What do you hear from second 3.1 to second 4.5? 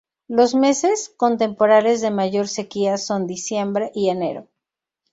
diciembre y enero.